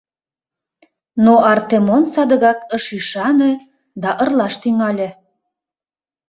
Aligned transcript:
Но 1.23 1.33
Артемон 1.51 2.03
садыгак 2.13 2.59
ыш 2.75 2.85
ӱшане 2.97 3.51
да 4.01 4.09
ырлаш 4.23 4.53
тӱҥале. 4.61 5.09